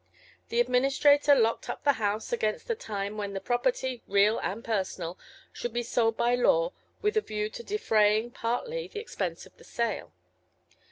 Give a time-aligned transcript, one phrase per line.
[0.49, 5.19] The administrator locked up the house against the time when the property, real and personal,
[5.53, 6.71] should be sold by law
[7.03, 10.11] with a view to defraying, partly, the expenses of the sale.